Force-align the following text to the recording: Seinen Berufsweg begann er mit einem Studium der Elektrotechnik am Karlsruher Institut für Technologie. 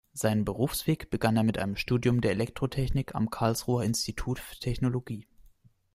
Seinen 0.13 0.45
Berufsweg 0.45 1.11
begann 1.11 1.37
er 1.37 1.43
mit 1.43 1.59
einem 1.59 1.75
Studium 1.75 2.21
der 2.21 2.31
Elektrotechnik 2.31 3.13
am 3.13 3.29
Karlsruher 3.29 3.83
Institut 3.83 4.39
für 4.39 4.55
Technologie. 4.55 5.27